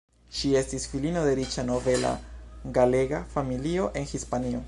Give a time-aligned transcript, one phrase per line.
[0.35, 2.15] Ŝi estis filino de riĉa nobela
[2.79, 4.59] galega familio en Hispanio.